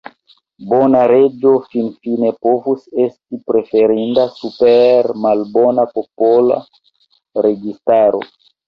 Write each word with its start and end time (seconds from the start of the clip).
Bona 0.69 1.01
reĝo 1.11 1.51
finfine 1.73 2.31
povus 2.47 2.87
esti 3.05 3.41
preferinda 3.53 4.27
super 4.41 5.15
malbona 5.29 5.89
popola 5.97 6.63
registaro. 7.47 8.29